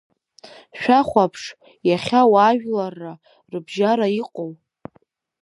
[0.79, 1.43] Шәахәаԥш,
[1.89, 3.13] иахьа ауаажәларра
[3.51, 4.51] рыбжьара иҟоу.